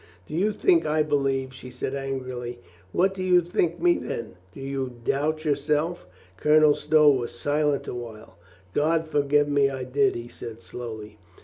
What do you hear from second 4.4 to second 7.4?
Did you doubt your self?" Colonel Stow was